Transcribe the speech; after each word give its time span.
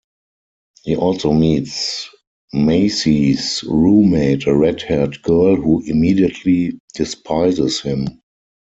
He 0.81 0.95
also 0.95 1.31
meets 1.31 2.09
Maisie's 2.53 3.63
roommate, 3.67 4.47
a 4.47 4.55
red-haired 4.55 5.21
girl 5.21 5.55
who 5.57 5.83
immediately 5.85 6.79
despises 6.95 7.81
him. 7.81 8.07